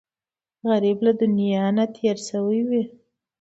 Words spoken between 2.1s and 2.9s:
شوی وي